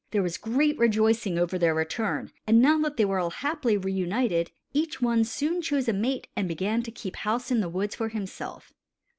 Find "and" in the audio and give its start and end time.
2.47-2.59, 6.35-6.47